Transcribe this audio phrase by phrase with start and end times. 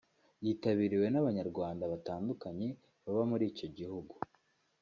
[0.43, 2.67] yitabiriwe n’Abanyarwanda batandukanye
[3.03, 4.13] baba muri icyo gihugu